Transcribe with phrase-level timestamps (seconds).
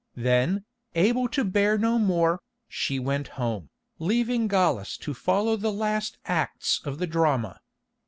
[0.15, 3.69] Then, able to bear no more, she went home,
[3.99, 7.59] leaving Gallus to follow the last acts of the drama.